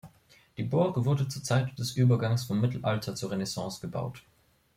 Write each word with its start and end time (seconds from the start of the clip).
Die 0.57 0.63
Burg 0.63 1.05
wurde 1.05 1.27
zur 1.27 1.43
Zeit 1.43 1.77
des 1.77 1.91
Übergangs 1.95 2.45
vom 2.45 2.59
Mittelalter 2.59 3.13
zur 3.13 3.29
Renaissance 3.29 3.79
gebaut. 3.81 4.23